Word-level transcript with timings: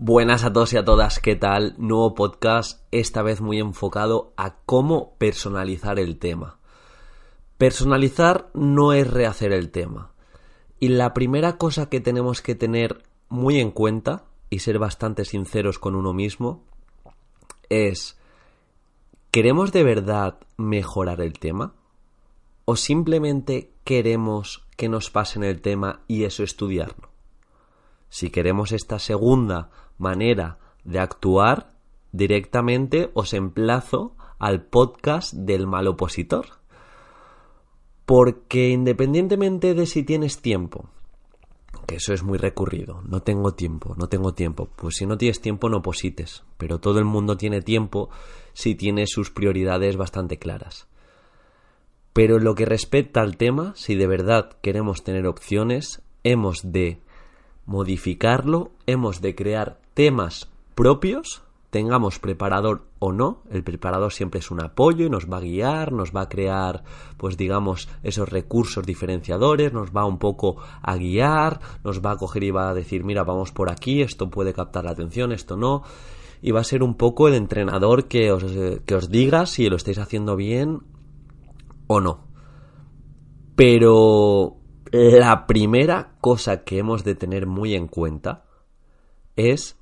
Buenas 0.00 0.44
a 0.44 0.52
todos 0.52 0.72
y 0.74 0.76
a 0.76 0.84
todas, 0.84 1.18
¿qué 1.18 1.34
tal? 1.34 1.74
Nuevo 1.76 2.14
podcast, 2.14 2.84
esta 2.92 3.20
vez 3.22 3.40
muy 3.40 3.58
enfocado 3.58 4.32
a 4.36 4.54
cómo 4.64 5.16
personalizar 5.18 5.98
el 5.98 6.20
tema. 6.20 6.60
Personalizar 7.56 8.48
no 8.54 8.92
es 8.92 9.10
rehacer 9.10 9.50
el 9.50 9.72
tema. 9.72 10.12
Y 10.78 10.90
la 10.90 11.14
primera 11.14 11.56
cosa 11.58 11.88
que 11.88 12.00
tenemos 12.00 12.42
que 12.42 12.54
tener 12.54 13.02
muy 13.28 13.58
en 13.58 13.72
cuenta 13.72 14.22
y 14.50 14.60
ser 14.60 14.78
bastante 14.78 15.24
sinceros 15.24 15.80
con 15.80 15.96
uno 15.96 16.12
mismo 16.12 16.62
es, 17.68 18.16
¿queremos 19.32 19.72
de 19.72 19.82
verdad 19.82 20.38
mejorar 20.56 21.20
el 21.20 21.40
tema? 21.40 21.74
¿O 22.66 22.76
simplemente 22.76 23.72
queremos 23.82 24.64
que 24.76 24.88
nos 24.88 25.10
pasen 25.10 25.42
el 25.42 25.60
tema 25.60 26.02
y 26.06 26.22
eso 26.22 26.44
estudiarlo? 26.44 27.08
Si 28.10 28.30
queremos 28.30 28.70
esta 28.72 29.00
segunda 29.00 29.70
manera 29.98 30.58
de 30.84 31.00
actuar, 31.00 31.74
directamente 32.12 33.10
os 33.14 33.34
emplazo 33.34 34.16
al 34.38 34.64
podcast 34.64 35.34
del 35.34 35.66
mal 35.66 35.86
opositor. 35.88 36.46
Porque 38.06 38.70
independientemente 38.70 39.74
de 39.74 39.84
si 39.86 40.02
tienes 40.02 40.40
tiempo, 40.40 40.88
que 41.86 41.96
eso 41.96 42.14
es 42.14 42.22
muy 42.22 42.38
recurrido, 42.38 43.02
no 43.02 43.22
tengo 43.22 43.52
tiempo, 43.54 43.94
no 43.98 44.08
tengo 44.08 44.32
tiempo, 44.32 44.68
pues 44.76 44.96
si 44.96 45.06
no 45.06 45.18
tienes 45.18 45.40
tiempo 45.40 45.68
no 45.68 45.82
posites, 45.82 46.44
pero 46.56 46.78
todo 46.78 46.98
el 46.98 47.04
mundo 47.04 47.36
tiene 47.36 47.60
tiempo 47.60 48.08
si 48.54 48.74
tiene 48.74 49.06
sus 49.06 49.30
prioridades 49.30 49.96
bastante 49.96 50.38
claras. 50.38 50.86
Pero 52.12 52.36
en 52.38 52.44
lo 52.44 52.54
que 52.54 52.64
respecta 52.64 53.20
al 53.20 53.36
tema, 53.36 53.74
si 53.76 53.94
de 53.94 54.06
verdad 54.06 54.50
queremos 54.60 55.04
tener 55.04 55.26
opciones, 55.26 56.02
hemos 56.24 56.72
de 56.72 57.00
modificarlo, 57.68 58.70
hemos 58.86 59.20
de 59.20 59.34
crear 59.34 59.78
temas 59.92 60.48
propios, 60.74 61.42
tengamos 61.68 62.18
preparador 62.18 62.86
o 62.98 63.12
no, 63.12 63.42
el 63.50 63.62
preparador 63.62 64.10
siempre 64.10 64.40
es 64.40 64.50
un 64.50 64.62
apoyo 64.62 65.04
y 65.04 65.10
nos 65.10 65.30
va 65.30 65.36
a 65.36 65.40
guiar, 65.40 65.92
nos 65.92 66.16
va 66.16 66.22
a 66.22 66.28
crear, 66.30 66.82
pues 67.18 67.36
digamos, 67.36 67.90
esos 68.02 68.26
recursos 68.26 68.86
diferenciadores, 68.86 69.74
nos 69.74 69.90
va 69.90 70.06
un 70.06 70.18
poco 70.18 70.56
a 70.80 70.96
guiar, 70.96 71.60
nos 71.84 72.00
va 72.00 72.12
a 72.12 72.16
coger 72.16 72.44
y 72.44 72.50
va 72.50 72.70
a 72.70 72.74
decir, 72.74 73.04
mira, 73.04 73.22
vamos 73.22 73.52
por 73.52 73.70
aquí, 73.70 74.00
esto 74.00 74.30
puede 74.30 74.54
captar 74.54 74.84
la 74.84 74.92
atención, 74.92 75.30
esto 75.30 75.58
no, 75.58 75.82
y 76.40 76.52
va 76.52 76.60
a 76.60 76.64
ser 76.64 76.82
un 76.82 76.94
poco 76.94 77.28
el 77.28 77.34
entrenador 77.34 78.08
que 78.08 78.32
os, 78.32 78.44
que 78.86 78.94
os 78.94 79.10
diga 79.10 79.44
si 79.44 79.68
lo 79.68 79.76
estáis 79.76 79.98
haciendo 79.98 80.36
bien 80.36 80.80
o 81.86 82.00
no. 82.00 82.24
Pero 83.56 84.57
la 84.92 85.46
primera 85.46 86.12
cosa 86.20 86.64
que 86.64 86.78
hemos 86.78 87.04
de 87.04 87.14
tener 87.14 87.46
muy 87.46 87.74
en 87.74 87.88
cuenta 87.88 88.44
es 89.36 89.76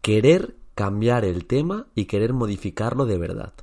querer 0.00 0.56
cambiar 0.74 1.24
el 1.24 1.46
tema 1.46 1.86
y 1.94 2.04
querer 2.04 2.32
modificarlo 2.32 3.06
de 3.06 3.18
verdad. 3.18 3.54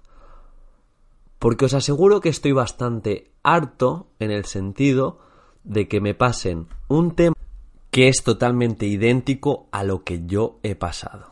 Porque 1.39 1.65
os 1.65 1.73
aseguro 1.73 2.21
que 2.21 2.29
estoy 2.29 2.51
bastante 2.53 3.31
harto 3.43 4.07
en 4.19 4.31
el 4.31 4.45
sentido 4.45 5.19
de 5.63 5.87
que 5.87 6.01
me 6.01 6.13
pasen 6.13 6.67
un 6.87 7.15
tema 7.15 7.35
que 7.91 8.07
es 8.07 8.23
totalmente 8.23 8.87
idéntico 8.87 9.67
a 9.71 9.83
lo 9.83 10.03
que 10.03 10.25
yo 10.25 10.59
he 10.63 10.75
pasado. 10.75 11.31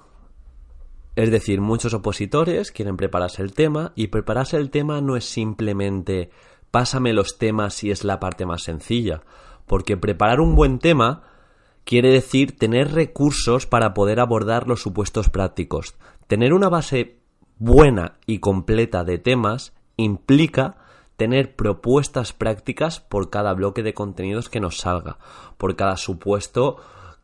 Es 1.16 1.32
decir, 1.32 1.60
muchos 1.60 1.94
opositores 1.94 2.72
quieren 2.72 2.98
prepararse 2.98 3.42
el 3.42 3.54
tema 3.54 3.92
y 3.96 4.08
prepararse 4.08 4.58
el 4.58 4.70
tema 4.70 5.02
no 5.02 5.18
es 5.18 5.26
simplemente 5.26 6.30
pásame 6.72 7.14
los 7.14 7.38
temas 7.38 7.84
y 7.84 7.92
es 7.92 8.04
la 8.04 8.20
parte 8.20 8.46
más 8.46 8.64
sencilla, 8.64 9.22
porque 9.68 9.98
preparar 9.98 10.40
un 10.40 10.56
buen 10.56 10.80
tema 10.80 11.24
quiere 11.84 12.10
decir 12.12 12.58
tener 12.58 12.94
recursos 12.94 13.66
para 13.66 13.94
poder 13.94 14.20
abordar 14.20 14.68
los 14.68 14.82
supuestos 14.82 15.30
prácticos. 15.30 15.96
Tener 16.28 16.54
una 16.54 16.70
base 16.70 17.20
buena 17.58 18.18
y 18.26 18.40
completa 18.40 19.04
de 19.04 19.18
temas 19.18 19.74
implica 19.98 20.78
tener 21.18 21.56
propuestas 21.56 22.34
prácticas 22.34 23.00
por 23.00 23.30
cada 23.30 23.54
bloque 23.54 23.84
de 23.84 23.94
contenidos 23.94 24.50
que 24.50 24.60
nos 24.60 24.78
salga, 24.78 25.20
por 25.58 25.76
cada 25.76 25.98
supuesto 25.98 26.78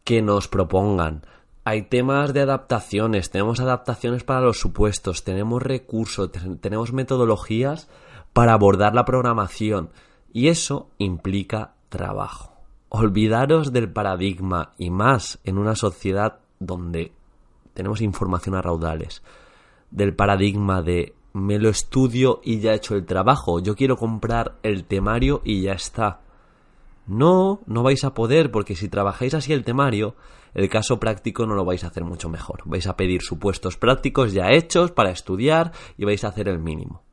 que 0.03 0.22
nos 0.22 0.47
propongan. 0.47 1.25
Hay 1.63 1.84
temas 1.84 2.34
de 2.34 2.41
adaptaciones, 2.41 3.31
tenemos 3.31 3.59
adaptaciones 3.59 4.24
para 4.24 4.41
los 4.41 4.59
supuestos, 4.59 5.24
tenemos 5.24 5.63
recursos, 5.63 6.31
tenemos 6.62 6.94
metodologías 6.94 7.90
para 8.38 8.53
abordar 8.53 8.94
la 8.94 9.03
programación 9.03 9.90
y 10.31 10.50
eso 10.50 10.92
implica 11.00 11.74
trabajo. 11.90 12.53
Olvidaros 12.88 13.74
del 13.74 13.92
paradigma 13.92 14.74
y 14.78 14.92
más 14.92 15.40
en 15.44 15.58
una 15.58 15.74
sociedad 15.74 16.38
donde 16.59 17.14
tenemos 17.74 18.00
información 18.00 18.53
a 18.53 18.62
raudales, 18.62 19.24
del 19.90 20.14
paradigma 20.14 20.84
de 20.84 21.16
me 21.34 21.58
lo 21.58 21.70
estudio 21.70 22.40
y 22.44 22.59
ya 22.59 22.74
he 22.74 22.75
hecho 22.75 22.94
el 22.94 23.08
trabajo, 23.08 23.59
yo 23.59 23.75
quiero 23.75 23.98
comprar 23.98 24.59
el 24.62 24.84
temario 24.84 25.42
y 25.44 25.64
ya 25.64 25.72
está. 25.72 26.19
No, 27.08 27.62
no 27.66 27.81
vais 27.81 28.04
a 28.04 28.14
poder 28.14 28.52
porque 28.52 28.75
si 28.75 28.88
trabajáis 28.88 29.34
así 29.34 29.52
el 29.52 29.64
temario, 29.64 30.14
el 30.54 30.69
caso 30.69 31.00
práctico 31.00 31.48
no 31.48 31.56
lo 31.56 31.66
vais 31.66 31.84
a 31.84 31.88
hacer 31.88 32.04
mucho 32.04 32.30
mejor. 32.30 32.62
Vais 32.66 32.86
a 32.86 32.96
pedir 32.96 33.24
supuestos 33.24 33.78
prácticos 33.78 34.31
ya 34.31 34.52
hechos 34.52 34.92
para 34.92 35.09
estudiar 35.09 35.72
y 35.98 36.06
vais 36.06 36.24
a 36.24 36.28
hacer 36.28 36.50
el 36.50 36.59
mínimo 36.59 37.06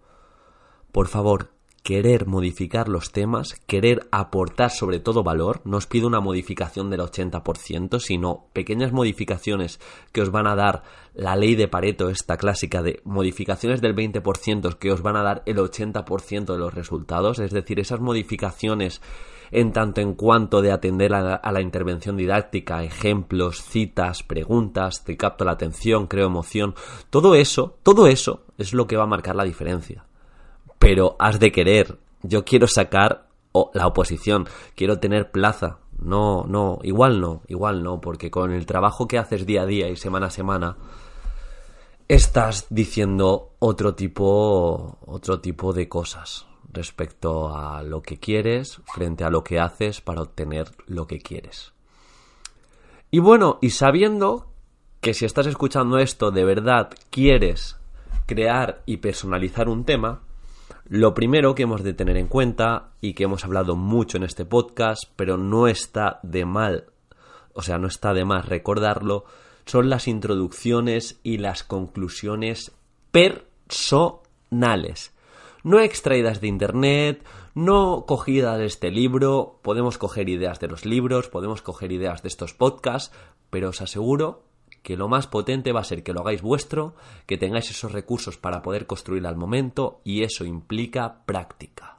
por 0.94 1.08
favor, 1.08 1.50
querer 1.82 2.28
modificar 2.28 2.88
los 2.88 3.10
temas, 3.10 3.56
querer 3.66 4.06
aportar 4.12 4.70
sobre 4.70 5.00
todo 5.00 5.24
valor, 5.24 5.60
no 5.64 5.78
os 5.78 5.88
pido 5.88 6.06
una 6.06 6.20
modificación 6.20 6.88
del 6.88 7.00
80%, 7.00 7.98
sino 7.98 8.46
pequeñas 8.52 8.92
modificaciones 8.92 9.80
que 10.12 10.22
os 10.22 10.30
van 10.30 10.46
a 10.46 10.54
dar 10.54 10.84
la 11.12 11.34
ley 11.34 11.56
de 11.56 11.66
Pareto, 11.66 12.10
esta 12.10 12.36
clásica 12.36 12.80
de 12.80 13.00
modificaciones 13.02 13.80
del 13.80 13.96
20% 13.96 14.78
que 14.78 14.92
os 14.92 15.02
van 15.02 15.16
a 15.16 15.24
dar 15.24 15.42
el 15.46 15.56
80% 15.56 16.52
de 16.52 16.58
los 16.58 16.72
resultados, 16.72 17.40
es 17.40 17.50
decir, 17.50 17.80
esas 17.80 17.98
modificaciones 17.98 19.02
en 19.50 19.72
tanto 19.72 20.00
en 20.00 20.14
cuanto 20.14 20.62
de 20.62 20.70
atender 20.70 21.12
a 21.12 21.50
la, 21.50 21.60
intervención 21.60 22.16
didáctica, 22.16 22.84
ejemplos, 22.84 23.64
citas, 23.64 24.22
preguntas, 24.22 25.02
te 25.02 25.16
capto 25.16 25.44
la 25.44 25.52
atención, 25.52 26.06
creo 26.06 26.28
emoción, 26.28 26.76
todo 27.10 27.34
eso, 27.34 27.78
todo 27.82 28.06
eso 28.06 28.44
es 28.58 28.72
lo 28.72 28.86
que 28.86 28.96
va 28.96 29.02
a 29.02 29.08
marcar 29.08 29.34
la 29.34 29.42
diferencia 29.42 30.04
pero 30.78 31.16
has 31.18 31.40
de 31.40 31.52
querer. 31.52 31.98
Yo 32.22 32.44
quiero 32.44 32.66
sacar 32.66 33.28
la 33.72 33.86
oposición, 33.86 34.46
quiero 34.74 34.98
tener 34.98 35.30
plaza. 35.30 35.78
No, 35.98 36.44
no, 36.46 36.80
igual 36.82 37.20
no, 37.20 37.42
igual 37.46 37.82
no, 37.82 38.00
porque 38.00 38.30
con 38.30 38.52
el 38.52 38.66
trabajo 38.66 39.06
que 39.06 39.18
haces 39.18 39.46
día 39.46 39.62
a 39.62 39.66
día 39.66 39.88
y 39.88 39.96
semana 39.96 40.26
a 40.26 40.30
semana, 40.30 40.76
estás 42.08 42.66
diciendo 42.70 43.52
otro 43.60 43.94
tipo, 43.94 44.98
otro 45.06 45.40
tipo 45.40 45.72
de 45.72 45.88
cosas 45.88 46.46
respecto 46.72 47.56
a 47.56 47.82
lo 47.82 48.02
que 48.02 48.18
quieres 48.18 48.80
frente 48.92 49.24
a 49.24 49.30
lo 49.30 49.44
que 49.44 49.60
haces 49.60 50.00
para 50.00 50.22
obtener 50.22 50.70
lo 50.86 51.06
que 51.06 51.20
quieres. 51.20 51.72
Y 53.10 53.20
bueno, 53.20 53.58
y 53.62 53.70
sabiendo 53.70 54.48
que 55.00 55.14
si 55.14 55.24
estás 55.24 55.46
escuchando 55.46 55.98
esto 55.98 56.32
de 56.32 56.44
verdad 56.44 56.90
quieres 57.10 57.78
crear 58.26 58.82
y 58.86 58.96
personalizar 58.96 59.68
un 59.68 59.84
tema, 59.84 60.23
lo 60.86 61.14
primero 61.14 61.54
que 61.54 61.62
hemos 61.62 61.82
de 61.82 61.94
tener 61.94 62.16
en 62.16 62.26
cuenta 62.26 62.90
y 63.00 63.14
que 63.14 63.24
hemos 63.24 63.44
hablado 63.44 63.74
mucho 63.74 64.18
en 64.18 64.22
este 64.22 64.44
podcast, 64.44 65.04
pero 65.16 65.38
no 65.38 65.66
está 65.66 66.20
de 66.22 66.44
mal, 66.44 66.86
o 67.54 67.62
sea, 67.62 67.78
no 67.78 67.86
está 67.86 68.12
de 68.12 68.24
más 68.24 68.46
recordarlo, 68.46 69.24
son 69.64 69.88
las 69.88 70.08
introducciones 70.08 71.20
y 71.22 71.38
las 71.38 71.64
conclusiones 71.64 72.72
personales. 73.10 75.14
No 75.62 75.80
extraídas 75.80 76.42
de 76.42 76.48
internet, 76.48 77.24
no 77.54 78.04
cogidas 78.06 78.58
de 78.58 78.66
este 78.66 78.90
libro, 78.90 79.60
podemos 79.62 79.96
coger 79.96 80.28
ideas 80.28 80.60
de 80.60 80.68
los 80.68 80.84
libros, 80.84 81.28
podemos 81.28 81.62
coger 81.62 81.92
ideas 81.92 82.22
de 82.22 82.28
estos 82.28 82.52
podcasts, 82.52 83.14
pero 83.48 83.70
os 83.70 83.80
aseguro 83.80 84.42
que 84.84 84.98
lo 84.98 85.08
más 85.08 85.26
potente 85.26 85.72
va 85.72 85.80
a 85.80 85.84
ser 85.84 86.02
que 86.04 86.12
lo 86.12 86.20
hagáis 86.20 86.42
vuestro, 86.42 86.94
que 87.26 87.38
tengáis 87.38 87.70
esos 87.70 87.90
recursos 87.90 88.36
para 88.36 88.60
poder 88.60 88.86
construir 88.86 89.26
al 89.26 89.34
momento 89.34 90.02
y 90.04 90.22
eso 90.22 90.44
implica 90.44 91.24
práctica. 91.24 91.98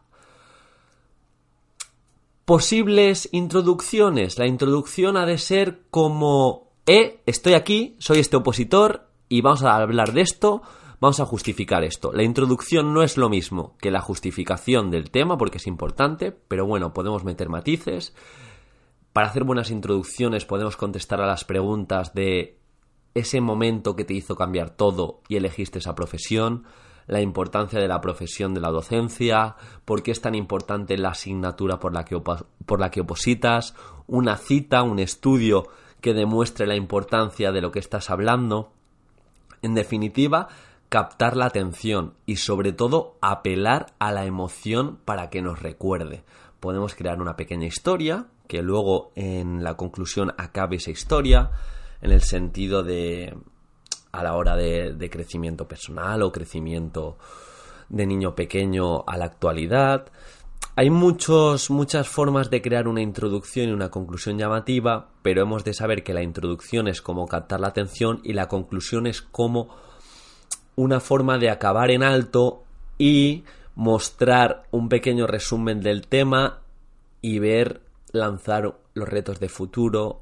Posibles 2.45 3.27
introducciones. 3.31 4.37
La 4.37 4.45
introducción 4.45 5.17
ha 5.17 5.25
de 5.25 5.39
ser 5.39 5.81
como 5.89 6.69
eh, 6.85 7.23
estoy 7.25 7.53
aquí, 7.53 7.95
soy 7.97 8.19
este 8.19 8.37
opositor 8.37 9.09
y 9.27 9.41
vamos 9.41 9.63
a 9.63 9.75
hablar 9.75 10.13
de 10.13 10.21
esto, 10.21 10.61
vamos 10.99 11.19
a 11.19 11.25
justificar 11.25 11.83
esto. 11.83 12.13
La 12.13 12.21
introducción 12.21 12.93
no 12.93 13.01
es 13.01 13.17
lo 13.17 13.29
mismo 13.29 13.75
que 13.79 13.89
la 13.89 13.99
justificación 13.99 14.91
del 14.91 15.09
tema 15.09 15.39
porque 15.39 15.57
es 15.57 15.65
importante, 15.65 16.31
pero 16.31 16.67
bueno, 16.67 16.93
podemos 16.93 17.23
meter 17.23 17.49
matices. 17.49 18.13
Para 19.11 19.29
hacer 19.29 19.43
buenas 19.43 19.71
introducciones 19.71 20.45
podemos 20.45 20.77
contestar 20.77 21.19
a 21.19 21.25
las 21.25 21.45
preguntas 21.45 22.13
de 22.13 22.59
ese 23.15 23.41
momento 23.41 23.95
que 23.95 24.03
te 24.03 24.13
hizo 24.13 24.35
cambiar 24.35 24.69
todo 24.69 25.21
y 25.27 25.37
elegiste 25.37 25.79
esa 25.79 25.95
profesión, 25.95 26.65
la 27.07 27.21
importancia 27.21 27.79
de 27.79 27.87
la 27.87 28.01
profesión 28.01 28.53
de 28.53 28.59
la 28.59 28.71
docencia, 28.71 29.55
por 29.85 30.03
qué 30.03 30.11
es 30.11 30.21
tan 30.21 30.35
importante 30.35 30.97
la 30.97 31.09
asignatura 31.09 31.79
por 31.79 31.93
la 31.93 32.03
que, 32.03 32.19
por 32.19 32.79
la 32.79 32.91
que 32.91 33.01
opositas, 33.01 33.73
una 34.07 34.37
cita, 34.37 34.83
un 34.83 34.99
estudio 34.99 35.67
que 36.01 36.13
demuestre 36.13 36.67
la 36.67 36.75
importancia 36.75 37.51
de 37.51 37.61
lo 37.61 37.71
que 37.71 37.79
estás 37.79 38.09
hablando. 38.09 38.71
En 39.61 39.75
definitiva, 39.75 40.49
captar 40.89 41.37
la 41.37 41.45
atención 41.45 42.13
y 42.25 42.35
sobre 42.35 42.73
todo 42.73 43.17
apelar 43.21 43.93
a 43.97 44.11
la 44.11 44.25
emoción 44.25 44.99
para 45.05 45.29
que 45.29 45.41
nos 45.41 45.61
recuerde. 45.61 46.23
Podemos 46.59 46.95
crear 46.95 47.21
una 47.21 47.35
pequeña 47.35 47.67
historia, 47.67 48.25
que 48.47 48.61
luego 48.61 49.11
en 49.15 49.63
la 49.63 49.75
conclusión 49.75 50.33
acabe 50.37 50.77
esa 50.77 50.91
historia, 50.91 51.51
en 52.05 52.11
el 52.11 52.21
sentido 52.21 52.83
de 52.83 53.35
a 54.11 54.23
la 54.23 54.35
hora 54.35 54.55
de, 54.55 55.09
crecimiento 55.11 55.67
personal 55.67 56.21
o 56.21 56.31
crecimiento 56.31 57.17
de 57.89 58.05
niño 58.05 58.35
pequeño 58.35 59.03
a 59.07 59.17
la 59.17 59.25
actualidad. 59.25 60.05
Hay 60.75 60.89
muchos, 60.89 61.69
muchas 61.69 62.07
formas 62.07 62.49
de 62.49 62.61
crear 62.61 62.87
una 62.87 63.01
introducción 63.01 63.69
y 63.69 63.71
una 63.71 63.89
conclusión 63.89 64.37
llamativa, 64.37 65.09
pero 65.21 65.41
hemos 65.41 65.63
de 65.63 65.73
saber 65.73 66.03
que 66.03 66.13
la 66.13 66.21
introducción 66.21 66.87
es 66.87 67.01
como 67.01 67.27
captar 67.27 67.59
la 67.59 67.69
atención 67.69 68.21
y 68.23 68.33
la 68.33 68.47
conclusión 68.47 69.07
es 69.07 69.21
como 69.21 69.75
una 70.75 70.99
forma 70.99 71.37
de 71.39 71.49
acabar 71.49 71.89
en 71.89 72.03
alto 72.03 72.63
y 72.99 73.43
mostrar 73.73 74.63
un 74.71 74.89
pequeño 74.89 75.27
resumen 75.27 75.81
del 75.81 76.07
tema 76.07 76.61
y 77.21 77.39
ver 77.39 77.81
lanzar 78.11 78.77
los 78.93 79.09
retos 79.09 79.39
de 79.39 79.49
futuro, 79.49 80.21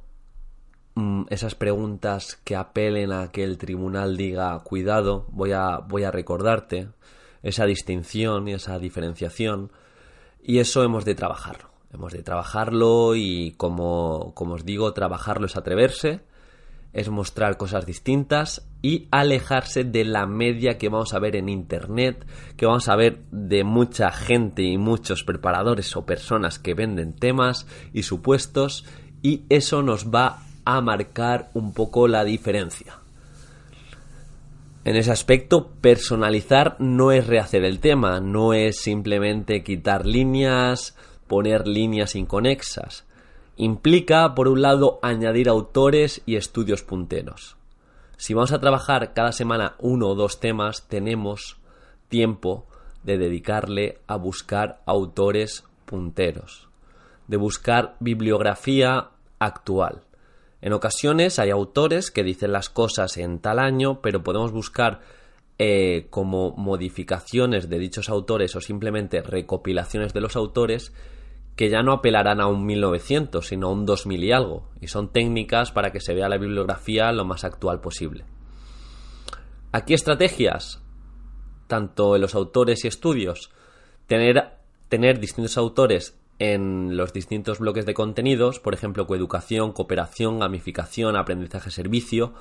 esas 1.30 1.56
preguntas 1.56 2.40
que 2.44 2.56
apelen 2.56 3.12
a 3.12 3.32
que 3.32 3.44
el 3.44 3.58
tribunal 3.58 4.16
diga 4.18 4.60
cuidado, 4.60 5.26
voy 5.32 5.52
a, 5.52 5.78
voy 5.78 6.04
a 6.04 6.12
recordarte, 6.12 6.90
esa 7.42 7.66
distinción 7.66 8.48
y 8.48 8.54
esa 8.54 8.80
diferenciación, 8.80 9.72
y 10.42 10.60
eso 10.60 10.84
hemos 10.84 11.06
de 11.06 11.16
trabajarlo. 11.16 11.70
Hemos 11.92 12.14
de 12.14 12.24
trabajarlo 12.24 13.16
y 13.16 13.52
como, 13.58 14.34
como 14.34 14.56
os 14.56 14.66
digo, 14.66 14.94
trabajarlo 14.94 15.46
es 15.46 15.56
atreverse, 15.56 16.22
es 16.92 17.10
mostrar 17.10 17.58
cosas 17.58 17.86
distintas 17.86 18.68
y 18.82 19.08
alejarse 19.12 19.84
de 19.84 20.04
la 20.04 20.26
media 20.26 20.78
que 20.78 20.90
vamos 20.90 21.14
a 21.14 21.20
ver 21.20 21.36
en 21.36 21.50
Internet, 21.50 22.26
que 22.56 22.66
vamos 22.66 22.88
a 22.88 22.96
ver 22.96 23.24
de 23.32 23.64
mucha 23.64 24.12
gente 24.12 24.64
y 24.64 24.78
muchos 24.78 25.24
preparadores 25.24 25.96
o 25.96 26.06
personas 26.06 26.60
que 26.60 26.74
venden 26.76 27.14
temas 27.14 27.68
y 27.94 28.04
supuestos 28.04 28.86
y 29.22 29.44
eso 29.50 29.82
nos 29.82 30.10
va 30.10 30.43
a 30.66 30.82
marcar 30.82 31.50
un 31.54 31.74
poco 31.74 32.08
la 32.08 32.24
diferencia. 32.24 32.98
En 34.86 34.98
ese 34.98 35.12
aspecto, 35.12 35.70
personalizar 35.80 36.76
no 36.80 37.12
es 37.12 37.28
rehacer 37.28 37.64
el 37.64 37.80
tema, 37.80 38.20
no 38.20 38.54
es 38.54 38.82
simplemente 38.82 39.64
quitar 39.64 40.06
líneas, 40.06 40.98
poner 41.28 41.68
líneas 41.68 42.16
inconexas. 42.16 43.06
Implica, 43.56 44.36
por 44.36 44.50
un 44.50 44.62
lado, 44.62 45.00
añadir 45.02 45.48
autores 45.48 46.22
y 46.26 46.36
estudios 46.36 46.84
punteros. 46.84 47.56
Si 48.18 48.34
vamos 48.34 48.52
a 48.52 48.60
trabajar 48.60 49.14
cada 49.14 49.32
semana 49.32 49.76
uno 49.80 50.10
o 50.10 50.16
dos 50.16 50.40
temas, 50.40 50.88
tenemos 50.88 51.58
tiempo 52.10 52.66
de 53.04 53.18
dedicarle 53.18 54.00
a 54.08 54.18
buscar 54.18 54.82
autores 54.86 55.64
punteros, 55.86 56.68
de 57.28 57.38
buscar 57.38 57.96
bibliografía 58.00 59.10
actual. 59.40 60.02
En 60.64 60.72
ocasiones 60.72 61.40
hay 61.40 61.50
autores 61.50 62.10
que 62.10 62.24
dicen 62.24 62.54
las 62.54 62.70
cosas 62.70 63.18
en 63.18 63.40
tal 63.40 63.60
año, 63.60 64.00
pero 64.02 64.24
podemos 64.24 64.54
buscar 64.54 65.02
eh, 65.60 66.08
como 66.10 66.52
modificaciones 66.52 67.68
de 67.68 67.80
dichos 67.80 68.08
autores 68.08 68.56
o 68.56 68.62
simplemente 68.62 69.22
recopilaciones 69.22 70.14
de 70.14 70.22
los 70.22 70.38
autores 70.38 70.94
que 71.58 71.70
ya 71.70 71.84
no 71.84 71.92
apelarán 71.92 72.40
a 72.40 72.48
un 72.48 72.66
1900, 72.66 73.46
sino 73.46 73.68
a 73.68 73.72
un 73.72 73.86
2000 73.86 74.24
y 74.24 74.32
algo, 74.32 74.70
y 74.80 74.88
son 74.88 75.12
técnicas 75.12 75.74
para 75.74 75.92
que 75.92 76.00
se 76.00 76.14
vea 76.14 76.30
la 76.30 76.38
bibliografía 76.38 77.12
lo 77.12 77.26
más 77.26 77.44
actual 77.44 77.82
posible. 77.82 78.24
Aquí 79.74 79.94
estrategias, 79.94 80.82
tanto 81.68 82.16
en 82.16 82.22
los 82.22 82.36
autores 82.36 82.86
y 82.86 82.88
estudios, 82.88 83.52
tener, 84.08 84.60
tener 84.88 85.20
distintos 85.20 85.58
autores 85.58 86.18
en 86.40 86.98
los 86.98 87.14
distintos 87.14 87.60
bloques 87.60 87.86
de 87.86 87.94
contenidos, 87.94 88.60
por 88.60 88.74
ejemplo, 88.74 89.08
coeducación, 89.08 89.72
cooperación, 89.72 90.40
gamificación, 90.40 91.16
aprendizaje, 91.16 91.72
servicio. 91.72 92.34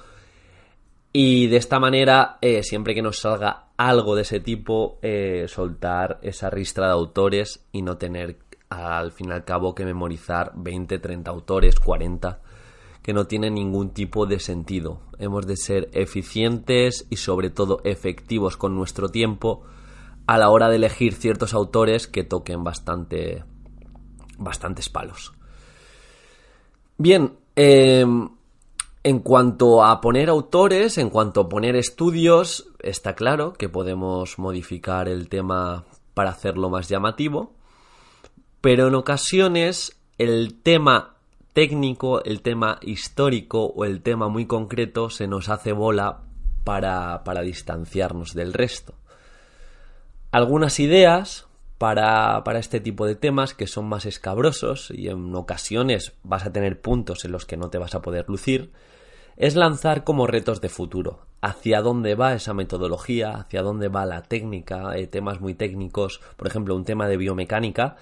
Y 1.13 1.49
de 1.49 1.59
esta 1.59 1.79
manera, 1.79 2.39
eh, 2.41 2.63
siempre 2.63 2.95
que 2.95 3.03
nos 3.03 3.19
salga 3.19 3.67
algo 3.77 4.17
de 4.17 4.23
ese 4.23 4.41
tipo, 4.41 4.99
eh, 5.03 5.45
soltar 5.47 6.19
esa 6.23 6.49
ristra 6.49 6.87
de 6.87 6.93
autores 6.93 7.67
y 7.71 7.83
no 7.83 7.99
tener 7.99 8.39
al 8.71 9.13
fin 9.13 9.29
y 9.29 9.33
al 9.33 9.45
cabo 9.45 9.75
que 9.75 9.85
memorizar 9.85 10.53
20, 10.55 10.99
30 10.99 11.31
autores, 11.31 11.79
40, 11.79 12.41
que 13.03 13.13
no 13.13 13.27
tienen 13.27 13.55
ningún 13.55 13.91
tipo 13.91 14.25
de 14.25 14.41
sentido. 14.41 15.01
Hemos 15.19 15.47
de 15.47 15.57
ser 15.57 15.91
eficientes 15.93 17.07
y 17.11 17.17
sobre 17.17 17.51
todo 17.51 17.83
efectivos 17.85 18.57
con 18.57 18.75
nuestro 18.75 19.11
tiempo 19.11 19.65
a 20.27 20.39
la 20.39 20.49
hora 20.49 20.69
de 20.69 20.77
elegir 20.77 21.15
ciertos 21.15 21.53
autores 21.53 22.07
que 22.07 22.25
toquen 22.25 22.65
bastante 22.65 23.45
bastantes 24.45 24.89
palos. 24.89 25.33
Bien, 26.99 27.33
em, 27.57 28.29
en 29.05 29.19
cuanto 29.19 29.85
a 29.85 30.01
poner 30.01 30.29
autores, 30.29 30.99
en 30.99 31.11
cuanto 31.11 31.41
a 31.41 31.49
poner 31.49 31.75
estudios, 31.77 32.69
está 32.81 33.15
claro 33.15 33.53
que 33.55 33.69
podemos 33.69 34.39
modificar 34.39 35.09
el 35.09 35.29
tema 35.29 35.85
para 36.15 36.31
hacerlo 36.31 36.71
más 36.71 36.89
llamativo, 36.89 37.53
pero 38.61 38.89
en 38.89 38.95
ocasiones 38.95 39.99
el 40.19 40.55
tema 40.63 41.17
técnico, 41.53 42.23
el 42.25 42.43
tema 42.43 42.79
histórico 42.83 43.65
o 43.65 43.85
el 43.85 44.03
tema 44.03 44.29
muy 44.29 44.47
concreto 44.47 45.11
se 45.11 45.27
nos 45.27 45.49
hace 45.49 45.73
bola 45.73 46.21
para, 46.65 47.25
para 47.25 47.43
distanciarnos 47.43 48.35
del 48.35 48.53
resto. 48.53 48.95
Algunas 50.31 50.79
ideas 50.81 51.47
para, 51.83 52.61
este 52.61 52.79
tipo 52.79 53.07
de 53.07 53.17
temas 53.17 53.55
que 53.55 53.67
son 53.67 53.87
más 53.87 54.07
escabrosos 54.07 54.93
y 54.93 55.09
en 55.09 55.35
ocasiones 55.35 56.13
vas 56.23 56.47
a 56.47 56.53
tener 56.53 56.81
puntos 56.81 57.25
en 57.25 57.33
los 57.33 57.45
que 57.45 57.57
no 57.57 57.71
te 57.71 57.79
vas 57.79 57.97
a 57.97 58.03
poder 58.03 58.29
lucir, 58.29 58.71
es 59.37 59.57
lanzar 59.57 60.05
como 60.05 60.29
retos 60.29 60.61
de 60.61 60.69
futuro. 60.69 61.27
Hacia 61.41 61.81
dónde 61.81 62.15
va 62.15 62.35
esa 62.35 62.55
metodología, 62.55 63.33
hacia 63.33 63.63
dónde 63.63 63.89
va 63.89 64.07
la 64.07 64.23
técnica, 64.23 64.97
eh, 64.97 65.09
temas 65.09 65.41
muy 65.41 65.55
técnicos, 65.55 66.21
por 66.37 66.47
ejemplo, 66.47 66.77
un 66.77 66.85
tema 66.85 67.09
de 67.09 67.17
biomecánica 67.17 67.97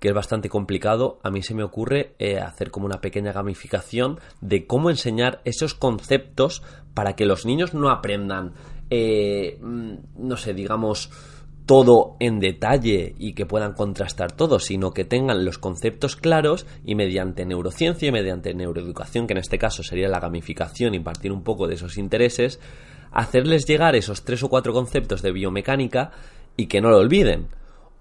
que 0.00 0.08
es 0.08 0.14
bastante 0.14 0.48
complicado, 0.48 1.18
a 1.22 1.30
mí 1.30 1.42
se 1.42 1.54
me 1.54 1.62
ocurre 1.62 2.14
eh, 2.18 2.38
hacer 2.38 2.70
como 2.70 2.86
una 2.86 3.02
pequeña 3.02 3.32
gamificación 3.32 4.18
de 4.40 4.66
cómo 4.66 4.88
enseñar 4.88 5.42
esos 5.44 5.74
conceptos 5.74 6.62
para 6.94 7.16
que 7.16 7.26
los 7.26 7.44
niños 7.44 7.74
no 7.74 7.90
aprendan, 7.90 8.54
eh, 8.88 9.58
mm, 9.60 9.94
no 10.16 10.36
sé, 10.38 10.54
digamos, 10.54 11.10
todo 11.66 12.14
en 12.20 12.38
detalle 12.38 13.14
y 13.18 13.34
que 13.34 13.44
puedan 13.44 13.72
contrastar 13.72 14.30
todo, 14.32 14.60
sino 14.60 14.92
que 14.92 15.04
tengan 15.04 15.44
los 15.44 15.58
conceptos 15.58 16.14
claros 16.14 16.64
y 16.84 16.94
mediante 16.94 17.44
neurociencia 17.44 18.08
y 18.08 18.12
mediante 18.12 18.54
neuroeducación, 18.54 19.26
que 19.26 19.32
en 19.32 19.38
este 19.38 19.58
caso 19.58 19.82
sería 19.82 20.08
la 20.08 20.20
gamificación 20.20 20.94
y 20.94 21.00
partir 21.00 21.32
un 21.32 21.42
poco 21.42 21.66
de 21.66 21.74
esos 21.74 21.98
intereses, 21.98 22.60
hacerles 23.10 23.66
llegar 23.66 23.96
esos 23.96 24.24
tres 24.24 24.44
o 24.44 24.48
cuatro 24.48 24.72
conceptos 24.72 25.22
de 25.22 25.32
biomecánica 25.32 26.12
y 26.56 26.66
que 26.66 26.80
no 26.80 26.90
lo 26.90 26.98
olviden. 26.98 27.48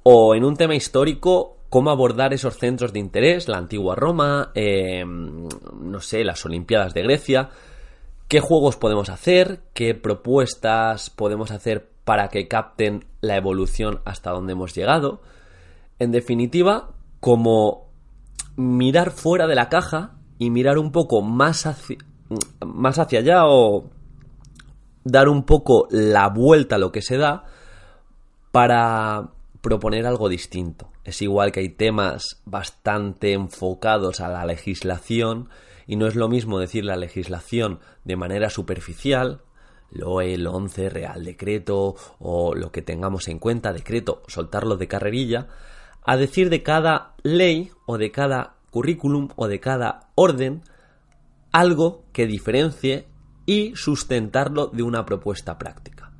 O 0.03 0.35
en 0.35 0.45
un 0.45 0.55
tema 0.55 0.75
histórico, 0.75 1.57
cómo 1.69 1.89
abordar 1.89 2.33
esos 2.33 2.57
centros 2.57 2.93
de 2.93 2.99
interés, 2.99 3.47
la 3.47 3.57
antigua 3.57 3.95
Roma, 3.95 4.51
em, 4.53 5.47
no 5.81 5.99
sé, 6.01 6.23
las 6.23 6.45
Olimpiadas 6.45 6.93
de 6.93 7.01
Grecia, 7.01 7.49
qué 8.27 8.39
juegos 8.39 8.77
podemos 8.77 9.09
hacer, 9.09 9.61
qué 9.73 9.95
propuestas 9.95 11.09
podemos 11.09 11.49
hacer 11.49 11.94
para 12.05 12.29
que 12.29 12.47
capten 12.47 13.05
la 13.19 13.35
evolución 13.35 13.99
hasta 14.05 14.31
donde 14.31 14.53
hemos 14.53 14.73
llegado. 14.73 15.21
En 15.99 16.11
definitiva, 16.11 16.91
como 17.19 17.89
mirar 18.55 19.11
fuera 19.11 19.47
de 19.47 19.55
la 19.55 19.67
caja 19.69 20.15
y 20.37 20.49
mirar 20.51 20.77
un 20.77 20.91
poco 20.91 21.21
más 21.21 21.65
hacia, 21.65 21.97
más 22.65 22.99
hacia 22.99 23.19
allá 23.19 23.45
o 23.45 23.89
dar 25.03 25.27
un 25.27 25.43
poco 25.43 25.87
la 25.89 26.29
vuelta 26.29 26.75
a 26.75 26.79
lo 26.79 26.91
que 26.91 27.01
se 27.01 27.17
da 27.17 27.45
para 28.51 29.31
proponer 29.61 30.05
algo 30.05 30.29
distinto. 30.29 30.91
Es 31.03 31.21
igual 31.21 31.51
que 31.51 31.59
hay 31.59 31.69
temas 31.69 32.41
bastante 32.45 33.33
enfocados 33.33 34.21
a 34.21 34.29
la 34.29 34.45
legislación 34.45 35.49
y 35.87 35.95
no 35.95 36.07
es 36.07 36.15
lo 36.15 36.29
mismo 36.29 36.59
decir 36.59 36.83
la 36.85 36.97
legislación 36.97 37.79
de 38.03 38.15
manera 38.15 38.49
superficial, 38.49 39.41
lo 39.91 40.21
el 40.21 40.47
11, 40.47 40.89
Real 40.89 41.23
Decreto 41.23 41.95
o 42.19 42.53
lo 42.55 42.71
que 42.71 42.81
tengamos 42.81 43.27
en 43.27 43.39
cuenta, 43.39 43.73
decreto, 43.73 44.23
soltarlo 44.27 44.77
de 44.77 44.87
carrerilla, 44.87 45.47
a 46.03 46.17
decir 46.17 46.49
de 46.49 46.63
cada 46.63 47.15
ley 47.23 47.71
o 47.85 47.97
de 47.97 48.11
cada 48.11 48.55
currículum 48.71 49.29
o 49.35 49.47
de 49.47 49.59
cada 49.59 50.09
orden 50.15 50.61
algo 51.51 52.03
que 52.11 52.27
diferencie 52.27 53.07
y 53.45 53.75
sustentarlo 53.75 54.67
de 54.67 54.83
una 54.83 55.05
propuesta 55.05 55.57
práctica. 55.57 56.11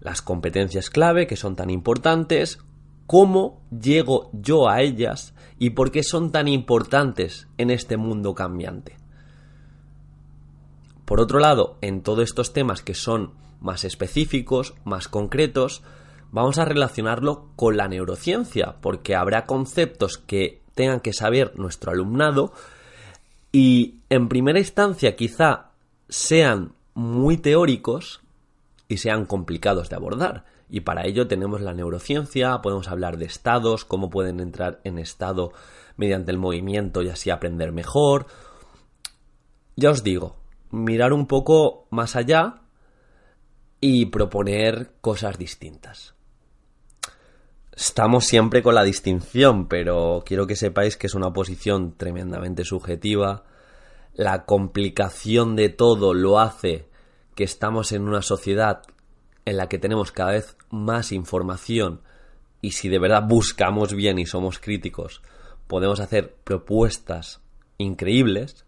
Las 0.00 0.20
competencias 0.20 0.90
clave 0.90 1.26
que 1.28 1.36
son 1.36 1.54
tan 1.54 1.70
importantes, 1.70 2.58
cómo 3.06 3.62
llego 3.70 4.30
yo 4.32 4.68
a 4.68 4.80
ellas 4.80 5.34
y 5.58 5.70
por 5.70 5.92
qué 5.92 6.02
son 6.02 6.32
tan 6.32 6.48
importantes 6.48 7.46
en 7.58 7.70
este 7.70 7.96
mundo 7.96 8.34
cambiante. 8.34 8.96
Por 11.12 11.20
otro 11.20 11.40
lado, 11.40 11.76
en 11.82 12.02
todos 12.02 12.24
estos 12.24 12.54
temas 12.54 12.80
que 12.80 12.94
son 12.94 13.34
más 13.60 13.84
específicos, 13.84 14.72
más 14.82 15.08
concretos, 15.08 15.82
vamos 16.30 16.56
a 16.56 16.64
relacionarlo 16.64 17.50
con 17.54 17.76
la 17.76 17.86
neurociencia, 17.86 18.76
porque 18.80 19.14
habrá 19.14 19.44
conceptos 19.44 20.16
que 20.16 20.62
tengan 20.74 21.00
que 21.00 21.12
saber 21.12 21.52
nuestro 21.58 21.92
alumnado 21.92 22.54
y 23.52 23.96
en 24.08 24.30
primera 24.30 24.58
instancia 24.58 25.14
quizá 25.14 25.72
sean 26.08 26.72
muy 26.94 27.36
teóricos 27.36 28.22
y 28.88 28.96
sean 28.96 29.26
complicados 29.26 29.90
de 29.90 29.96
abordar. 29.96 30.46
Y 30.70 30.80
para 30.80 31.04
ello 31.06 31.28
tenemos 31.28 31.60
la 31.60 31.74
neurociencia, 31.74 32.62
podemos 32.62 32.88
hablar 32.88 33.18
de 33.18 33.26
estados, 33.26 33.84
cómo 33.84 34.08
pueden 34.08 34.40
entrar 34.40 34.80
en 34.84 34.98
estado 34.98 35.52
mediante 35.98 36.30
el 36.30 36.38
movimiento 36.38 37.02
y 37.02 37.10
así 37.10 37.28
aprender 37.28 37.70
mejor. 37.70 38.28
Ya 39.76 39.90
os 39.90 40.02
digo, 40.02 40.41
mirar 40.72 41.12
un 41.12 41.26
poco 41.26 41.86
más 41.90 42.16
allá 42.16 42.62
y 43.80 44.06
proponer 44.06 44.92
cosas 45.00 45.38
distintas. 45.38 46.14
Estamos 47.74 48.26
siempre 48.26 48.62
con 48.62 48.74
la 48.74 48.82
distinción, 48.82 49.68
pero 49.68 50.22
quiero 50.26 50.46
que 50.46 50.56
sepáis 50.56 50.96
que 50.96 51.06
es 51.06 51.14
una 51.14 51.32
posición 51.32 51.96
tremendamente 51.96 52.64
subjetiva. 52.64 53.44
La 54.14 54.44
complicación 54.44 55.56
de 55.56 55.68
todo 55.68 56.12
lo 56.12 56.38
hace 56.38 56.88
que 57.34 57.44
estamos 57.44 57.92
en 57.92 58.02
una 58.02 58.22
sociedad 58.22 58.82
en 59.44 59.56
la 59.56 59.68
que 59.68 59.78
tenemos 59.78 60.12
cada 60.12 60.32
vez 60.32 60.56
más 60.70 61.12
información 61.12 62.02
y 62.60 62.72
si 62.72 62.88
de 62.88 62.98
verdad 62.98 63.24
buscamos 63.26 63.94
bien 63.94 64.18
y 64.18 64.26
somos 64.26 64.58
críticos, 64.58 65.22
podemos 65.66 66.00
hacer 66.00 66.36
propuestas 66.44 67.40
increíbles, 67.78 68.64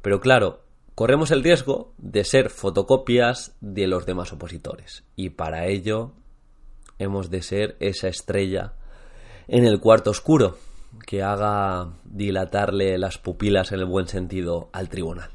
pero 0.00 0.20
claro, 0.20 0.62
corremos 0.94 1.30
el 1.30 1.42
riesgo 1.42 1.92
de 1.98 2.24
ser 2.24 2.50
fotocopias 2.50 3.56
de 3.60 3.86
los 3.86 4.06
demás 4.06 4.32
opositores 4.32 5.04
y 5.16 5.30
para 5.30 5.66
ello 5.66 6.12
hemos 6.98 7.30
de 7.30 7.42
ser 7.42 7.76
esa 7.80 8.08
estrella 8.08 8.74
en 9.48 9.64
el 9.64 9.80
cuarto 9.80 10.10
oscuro 10.10 10.56
que 11.06 11.22
haga 11.22 11.92
dilatarle 12.04 12.98
las 12.98 13.18
pupilas 13.18 13.72
en 13.72 13.80
el 13.80 13.86
buen 13.86 14.08
sentido 14.08 14.68
al 14.72 14.88
tribunal. 14.88 15.30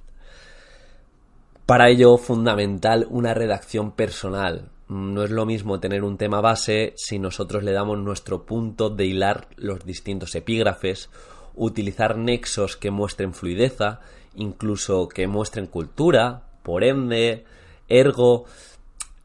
Para 1.66 1.90
ello, 1.90 2.18
fundamental 2.18 3.08
una 3.10 3.34
redacción 3.34 3.92
personal. 3.92 4.70
No 4.88 5.24
es 5.24 5.32
lo 5.32 5.46
mismo 5.46 5.82
tener 5.82 6.04
un 6.04 6.18
tema 6.18 6.40
base 6.40 6.94
si 6.96 7.20
nosotros 7.20 7.64
le 7.64 7.74
damos 7.74 7.98
nuestro 7.98 8.46
punto 8.46 8.90
de 8.90 9.06
hilar 9.06 9.50
los 9.58 9.84
distintos 9.86 10.34
epígrafes, 10.36 11.10
utilizar 11.56 12.18
nexos 12.18 12.78
que 12.78 12.90
muestren 12.90 13.34
fluideza, 13.34 14.00
incluso 14.38 15.10
que 15.10 15.28
muestren 15.28 15.68
cultura, 15.68 16.44
por 16.64 16.84
ende, 16.84 17.46
ergo, 17.90 18.46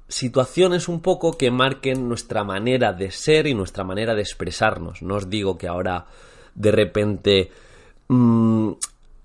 situaciones 0.09 0.89
un 0.89 1.01
poco 1.01 1.39
que 1.39 1.51
marquen 1.51 2.09
nuestra 2.09 2.45
manera 2.45 2.93
de 2.93 3.11
ser 3.11 3.47
y 3.47 3.55
nuestra 3.55 3.85
manera 3.85 4.15
de 4.15 4.23
expresarnos. 4.23 5.03
No 5.03 5.17
os 5.17 5.31
digo 5.31 5.57
que 5.57 5.69
ahora 5.69 6.07
de 6.55 6.71
repente 6.71 7.51
mm, 8.09 8.73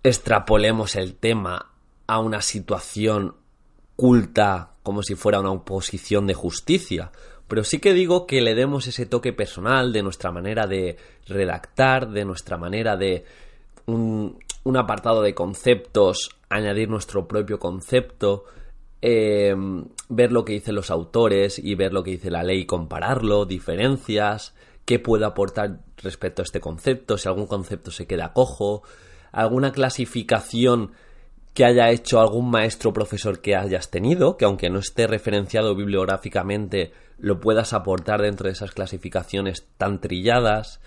extrapolemos 0.03 0.95
el 0.95 1.15
tema 1.15 1.71
a 2.07 2.19
una 2.19 2.41
situación 2.41 3.35
culta 3.95 4.71
como 4.83 5.03
si 5.03 5.15
fuera 5.15 5.41
una 5.41 5.51
oposición 5.51 6.27
de 6.27 6.33
justicia, 6.33 7.11
pero 7.49 7.65
sí 7.65 7.79
que 7.79 7.93
digo 7.93 8.25
que 8.25 8.41
le 8.41 8.55
demos 8.55 8.87
ese 8.87 9.05
toque 9.05 9.33
personal 9.33 9.91
de 9.91 10.03
nuestra 10.03 10.31
manera 10.31 10.65
de 10.67 10.97
redactar, 11.27 12.09
de 12.09 12.23
nuestra 12.23 12.57
manera 12.57 12.95
de 12.95 13.25
un, 13.85 14.39
un 14.67 14.77
apartado 14.77 15.21
de 15.21 15.33
conceptos, 15.33 16.29
añadir 16.49 16.89
nuestro 16.89 17.27
propio 17.27 17.59
concepto, 17.59 18.45
Em, 18.99 19.85
ver 20.09 20.31
lo 20.31 20.43
que 20.43 20.53
dicen 20.53 20.73
los 20.73 20.89
autores 20.89 21.59
y 21.59 21.75
ver 21.75 21.93
lo 21.93 22.03
que 22.03 22.11
dice 22.11 22.31
la 22.31 22.41
ley, 22.41 22.65
compararlo, 22.65 23.45
diferencias, 23.45 24.55
qué 24.85 24.97
puede 24.97 25.25
aportar 25.25 25.81
respecto 25.97 26.41
a 26.41 26.45
este 26.45 26.59
concepto, 26.59 27.17
si 27.17 27.27
algún 27.27 27.45
concepto 27.45 27.91
se 27.91 28.07
queda 28.07 28.33
cojo, 28.33 28.81
alguna 29.31 29.71
clasificación 29.71 30.93
que 31.53 31.65
haya 31.65 31.91
hecho 31.91 32.19
algún 32.19 32.49
maestro 32.49 32.89
o 32.89 32.93
profesor 32.93 33.39
que 33.39 33.55
hayas 33.55 33.91
tenido, 33.91 34.35
que 34.35 34.45
aunque 34.45 34.69
no 34.69 34.79
esté 34.79 35.05
referenciado 35.05 35.75
bibliográficamente, 35.75 36.91
lo 37.19 37.39
puedas 37.39 37.73
aportar 37.73 38.21
dentro 38.21 38.47
de 38.47 38.53
esas 38.53 38.71
clasificaciones 38.71 39.67
tan 39.77 40.01
trilladas. 40.01 40.79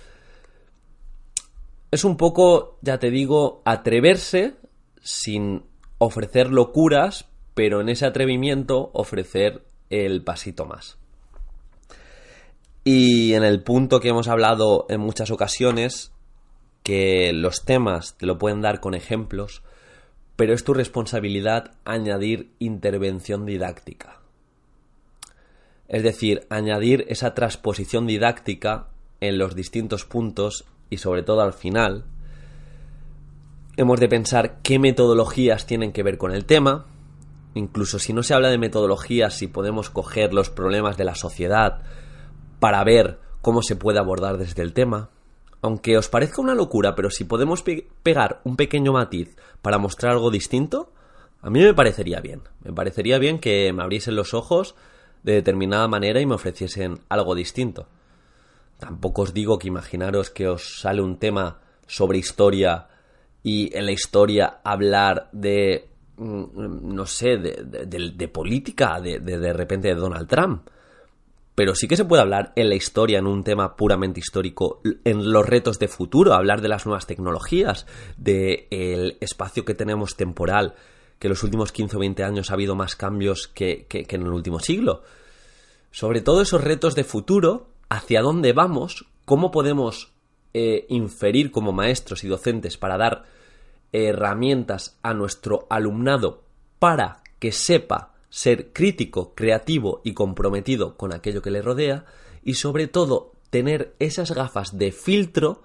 Es 1.91 2.05
un 2.05 2.17
poco, 2.17 2.79
ya 2.83 2.99
te 2.99 3.11
digo, 3.11 3.63
atreverse 3.65 4.55
sin 5.03 5.65
ofrecer 5.99 6.51
locuras, 6.51 7.29
pero 7.55 7.81
en 7.81 7.89
ese 7.89 8.07
atrevimiento 8.07 8.91
ofrecer 8.95 9.65
el 9.91 10.23
pasito 10.23 10.67
más. 10.67 10.99
Y 12.85 13.35
en 13.35 13.45
el 13.45 13.63
punto 13.63 14.01
que 14.01 14.09
hemos 14.09 14.29
hablado 14.29 14.87
en 14.89 15.01
muchas 15.01 15.31
ocasiones, 15.31 16.13
que 16.83 17.33
los 17.33 17.65
temas 17.65 18.17
te 18.17 18.27
lo 18.27 18.39
pueden 18.39 18.63
dar 18.63 18.81
con 18.81 18.95
ejemplos, 18.95 19.63
pero 20.37 20.55
es 20.55 20.65
tu 20.65 20.73
responsabilidad 20.73 21.73
añadir 21.85 22.53
intervención 22.59 23.45
didáctica. 23.45 24.21
Es 25.89 26.03
decir, 26.03 26.47
añadir 26.51 27.05
esa 27.09 27.35
transposición 27.35 28.07
didáctica 28.07 28.89
en 29.21 29.39
los 29.39 29.55
distintos 29.55 30.05
puntos 30.05 30.65
y 30.91 30.99
sobre 30.99 31.23
todo 31.23 31.41
al 31.41 31.53
final. 31.53 32.05
Hemos 33.77 33.99
de 34.01 34.09
pensar 34.09 34.59
qué 34.63 34.79
metodologías 34.79 35.65
tienen 35.67 35.93
que 35.93 36.03
ver 36.03 36.19
con 36.19 36.33
el 36.33 36.45
tema, 36.45 36.87
Incluso 37.55 37.99
si 37.99 38.13
no 38.13 38.23
se 38.23 38.35
habla 38.35 38.49
de 38.49 38.59
metodologías, 38.59 39.35
si 39.35 39.49
podemos 39.49 39.91
coger 39.91 40.33
los 40.33 40.51
problemas 40.51 40.97
de 40.97 41.05
la 41.05 41.15
sociedad 41.15 41.83
para 42.61 42.85
ver 42.85 43.19
cómo 43.43 43.63
se 43.63 43.77
puede 43.77 43.99
abordar 43.99 44.39
desde 44.39 44.63
el 44.63 44.73
tema. 44.73 45.11
Aunque 45.63 45.99
os 45.99 46.09
parezca 46.09 46.41
una 46.41 46.55
locura, 46.55 46.95
pero 46.95 47.11
si 47.11 47.25
podemos 47.25 47.65
pegar 48.03 48.41
un 48.45 48.57
pequeño 48.57 48.93
matiz 48.93 49.37
para 49.63 49.79
mostrar 49.79 50.13
algo 50.13 50.31
distinto, 50.31 50.93
a 51.43 51.51
mí 51.51 51.61
me 51.61 51.75
parecería 51.75 52.21
bien. 52.21 52.43
Me 52.63 52.73
parecería 52.73 53.19
bien 53.19 53.41
que 53.41 53.73
me 53.73 53.83
abriesen 53.83 54.15
los 54.15 54.33
ojos 54.33 54.75
de 55.23 55.35
determinada 55.35 55.89
manera 55.89 56.21
y 56.21 56.27
me 56.27 56.37
ofreciesen 56.37 57.01
algo 57.09 57.35
distinto. 57.35 57.89
Tampoco 58.81 59.23
os 59.23 59.35
digo 59.35 59.59
que 59.59 59.69
imaginaros 59.69 60.31
que 60.31 60.49
os 60.49 60.81
sale 60.81 61.03
un 61.03 61.19
tema 61.19 61.61
sobre 61.87 62.19
historia 62.19 62.89
y 63.43 63.77
en 63.77 63.87
la 63.87 63.93
historia 63.93 64.61
hablar 64.65 65.29
de 65.33 65.91
Mm, 66.21 66.95
no 66.95 67.07
sé, 67.07 67.39
de, 67.39 68.29
política, 68.29 69.01
de, 69.01 69.21
de, 69.21 69.53
repente 69.55 69.89
de 69.89 69.95
Donald 69.95 70.29
Trump. 70.29 70.69
Pero 71.55 71.75
sí 71.75 71.89
que 71.89 71.97
se 71.97 72.05
puede 72.05 72.21
hablar 72.21 72.53
en 72.57 72.69
la 72.69 72.75
historia, 72.75 73.19
en 73.19 73.27
un 73.27 73.43
tema 73.43 73.75
puramente 73.75 74.21
histórico, 74.21 74.83
en 75.05 75.33
los 75.33 75.47
retos 75.47 75.79
de 75.79 75.89
futuro, 75.89 76.35
hablar 76.35 76.61
de 76.61 76.69
las 76.69 76.85
nuevas 76.85 77.07
tecnologías, 77.07 77.87
del 78.19 79.17
espacio 79.21 79.65
que 79.65 79.75
tenemos 79.75 80.15
temporal, 80.15 80.75
que 81.19 81.29
en 81.29 81.31
los 81.31 81.43
últimos 81.43 81.73
15 81.73 81.97
o 81.97 82.01
20 82.01 82.23
años 82.23 82.51
ha 82.51 82.55
habido 82.55 82.75
más 82.75 82.97
cambios 82.97 83.49
que, 83.49 83.87
en 83.91 84.23
el 84.23 84.29
último 84.29 84.61
siglo. 84.61 85.03
Sobre 85.91 86.21
todo 86.21 86.43
esos 86.43 86.63
retos 86.63 86.95
de 86.95 87.05
futuro, 87.05 87.70
hacia 87.91 88.23
dónde 88.23 88.55
vamos, 88.55 89.07
cómo 89.27 89.51
podemos 89.51 90.15
eh, 90.55 90.87
inferir 90.89 91.51
como 91.51 91.73
maestros 91.73 92.25
y 92.25 92.29
docentes 92.29 92.79
para 92.79 92.97
dar 92.97 93.25
herramientas 93.93 94.99
a 95.03 95.13
nuestro 95.13 95.67
alumnado 95.69 96.45
para 96.79 97.23
que 97.39 97.53
sepa 97.53 98.15
ser 98.31 98.73
crítico, 98.73 99.35
creativo 99.35 100.01
y 100.05 100.15
comprometido 100.15 100.97
con 100.97 101.13
aquello 101.13 101.43
que 101.43 101.51
le 101.51 101.63
rodea 101.63 102.05
y 102.45 102.55
sobre 102.55 102.87
todo 102.87 103.33
tener 103.51 103.95
esas 103.99 104.31
gafas 104.31 104.79
de 104.79 104.93
filtro 104.93 105.63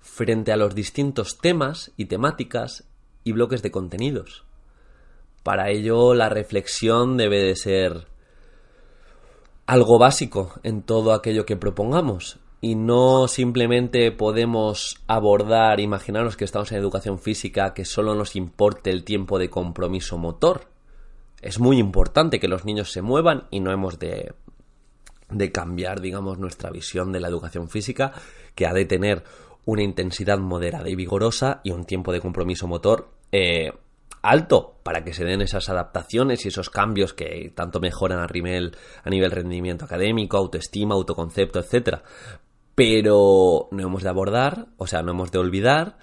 frente 0.00 0.52
a 0.52 0.56
los 0.56 0.74
distintos 0.74 1.38
temas 1.38 1.92
y 1.96 2.06
temáticas 2.06 2.84
y 3.24 3.32
bloques 3.32 3.62
de 3.62 3.70
contenidos. 3.70 4.44
Para 5.42 5.70
ello 5.70 6.14
la 6.14 6.30
reflexión 6.30 7.18
debe 7.18 7.42
de 7.42 7.56
ser 7.56 8.06
algo 9.68 9.98
básico 9.98 10.54
en 10.62 10.80
todo 10.80 11.12
aquello 11.12 11.44
que 11.44 11.54
propongamos 11.54 12.38
y 12.62 12.74
no 12.74 13.28
simplemente 13.28 14.10
podemos 14.10 14.98
abordar, 15.06 15.78
imaginaros 15.78 16.38
que 16.38 16.46
estamos 16.46 16.72
en 16.72 16.78
educación 16.78 17.18
física, 17.18 17.74
que 17.74 17.84
solo 17.84 18.14
nos 18.14 18.34
importe 18.34 18.90
el 18.90 19.04
tiempo 19.04 19.38
de 19.38 19.50
compromiso 19.50 20.16
motor. 20.16 20.68
Es 21.42 21.60
muy 21.60 21.76
importante 21.76 22.40
que 22.40 22.48
los 22.48 22.64
niños 22.64 22.90
se 22.90 23.02
muevan 23.02 23.46
y 23.50 23.60
no 23.60 23.70
hemos 23.70 23.98
de, 23.98 24.32
de 25.28 25.52
cambiar, 25.52 26.00
digamos, 26.00 26.38
nuestra 26.38 26.70
visión 26.70 27.12
de 27.12 27.20
la 27.20 27.28
educación 27.28 27.68
física, 27.68 28.14
que 28.54 28.66
ha 28.66 28.72
de 28.72 28.86
tener 28.86 29.22
una 29.66 29.82
intensidad 29.82 30.38
moderada 30.38 30.88
y 30.88 30.96
vigorosa 30.96 31.60
y 31.62 31.72
un 31.72 31.84
tiempo 31.84 32.10
de 32.12 32.22
compromiso 32.22 32.66
motor 32.66 33.10
eh, 33.32 33.72
alto 34.22 34.80
para 34.82 35.04
que 35.04 35.12
se 35.12 35.24
den 35.24 35.42
esas 35.42 35.68
adaptaciones 35.68 36.44
y 36.44 36.48
esos 36.48 36.70
cambios 36.70 37.14
que 37.14 37.52
tanto 37.54 37.80
mejoran 37.80 38.20
a 38.20 38.26
nivel, 38.26 38.76
a 39.04 39.10
nivel 39.10 39.30
rendimiento 39.30 39.84
académico, 39.84 40.36
autoestima, 40.36 40.94
autoconcepto, 40.94 41.58
etcétera. 41.58 42.02
Pero 42.74 43.68
no 43.70 43.82
hemos 43.82 44.02
de 44.02 44.08
abordar, 44.08 44.68
o 44.76 44.86
sea, 44.86 45.02
no 45.02 45.12
hemos 45.12 45.30
de 45.32 45.38
olvidar 45.38 45.98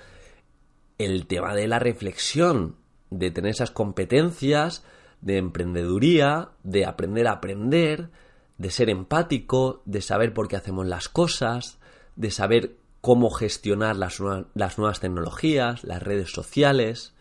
el 0.98 1.28
tema 1.28 1.54
de 1.56 1.68
la 1.68 1.80
reflexión, 1.80 2.78
de 3.10 3.32
tener 3.32 3.52
esas 3.52 3.72
competencias 3.72 4.84
de 5.22 5.38
emprendeduría, 5.38 6.50
de 6.64 6.86
aprender 6.86 7.28
a 7.28 7.34
aprender, 7.34 8.10
de 8.58 8.70
ser 8.70 8.90
empático, 8.90 9.82
de 9.86 10.02
saber 10.02 10.34
por 10.34 10.48
qué 10.48 10.56
hacemos 10.56 10.86
las 10.86 11.10
cosas, 11.10 11.80
de 12.16 12.32
saber 12.32 12.78
cómo 13.02 13.30
gestionar 13.30 13.96
las, 13.98 14.20
nuevas 14.20 15.00
tecnologías, 15.00 15.84
las 15.84 16.02
redes 16.02 16.32
sociales, 16.32 17.15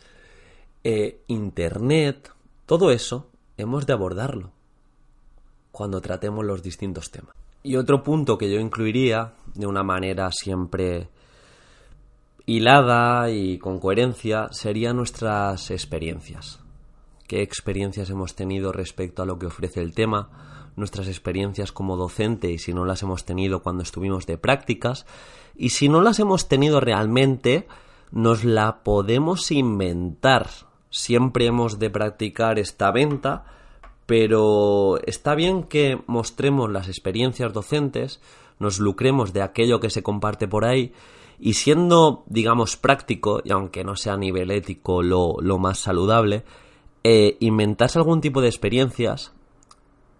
eh, 0.84 1.22
Internet, 1.28 2.30
todo 2.66 2.90
eso 2.90 3.30
hemos 3.56 3.86
de 3.86 3.94
abordarlo 3.94 4.52
cuando 5.72 6.00
tratemos 6.00 6.44
los 6.44 6.62
distintos 6.62 7.10
temas. 7.10 7.34
Y 7.62 7.76
otro 7.76 8.02
punto 8.02 8.36
que 8.36 8.52
yo 8.52 8.60
incluiría 8.60 9.32
de 9.54 9.66
una 9.66 9.82
manera 9.82 10.30
siempre 10.30 11.08
hilada 12.46 13.30
y 13.30 13.58
con 13.58 13.80
coherencia 13.80 14.48
serían 14.50 14.96
nuestras 14.96 15.70
experiencias. 15.70 16.60
¿Qué 17.26 17.40
experiencias 17.40 18.10
hemos 18.10 18.34
tenido 18.34 18.70
respecto 18.70 19.22
a 19.22 19.26
lo 19.26 19.38
que 19.38 19.46
ofrece 19.46 19.80
el 19.80 19.94
tema? 19.94 20.72
Nuestras 20.76 21.08
experiencias 21.08 21.72
como 21.72 21.96
docente 21.96 22.50
y 22.50 22.58
si 22.58 22.74
no 22.74 22.84
las 22.84 23.02
hemos 23.02 23.24
tenido 23.24 23.62
cuando 23.62 23.82
estuvimos 23.82 24.26
de 24.26 24.36
prácticas. 24.36 25.06
Y 25.56 25.70
si 25.70 25.88
no 25.88 26.02
las 26.02 26.18
hemos 26.18 26.48
tenido 26.48 26.80
realmente, 26.80 27.66
nos 28.10 28.44
la 28.44 28.82
podemos 28.84 29.50
inventar. 29.50 30.48
Siempre 30.96 31.46
hemos 31.46 31.78
de 31.78 31.90
practicar 31.90 32.58
esta 32.58 32.92
venta 32.92 33.44
pero 34.06 34.98
está 35.06 35.34
bien 35.34 35.64
que 35.64 35.98
mostremos 36.06 36.70
las 36.70 36.88
experiencias 36.88 37.52
docentes, 37.52 38.20
nos 38.58 38.78
lucremos 38.78 39.32
de 39.32 39.42
aquello 39.42 39.80
que 39.80 39.90
se 39.90 40.02
comparte 40.02 40.46
por 40.46 40.64
ahí 40.64 40.92
y 41.38 41.54
siendo, 41.54 42.22
digamos, 42.26 42.76
práctico, 42.76 43.40
y 43.44 43.52
aunque 43.52 43.82
no 43.82 43.96
sea 43.96 44.14
a 44.14 44.18
nivel 44.18 44.50
ético 44.50 45.02
lo, 45.02 45.58
más 45.58 45.78
saludable, 45.78 46.44
eh, 47.02 47.36
inventarse 47.40 47.98
algún 47.98 48.20
tipo 48.20 48.40
de 48.40 48.48
experiencias, 48.48 49.32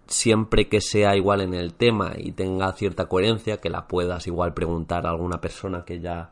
siempre 0.06 0.68
que 0.68 0.80
sea 0.80 1.16
igual 1.16 1.40
en 1.40 1.54
el 1.54 1.74
tema 1.74 2.12
y 2.16 2.32
tenga 2.32 2.72
cierta 2.72 3.06
coherencia, 3.06 3.58
que 3.58 3.70
la 3.70 3.86
puedas 3.86 4.26
igual 4.26 4.54
preguntar 4.54 5.06
a 5.06 5.10
alguna 5.10 5.40
persona 5.40 5.84
que 5.84 6.00
ya 6.00 6.30